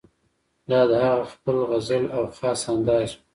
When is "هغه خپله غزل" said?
1.05-2.03